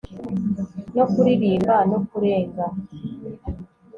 no 0.95 1.05
kuririmba 1.11 1.75
no 1.91 1.99
kurenga 2.07 2.65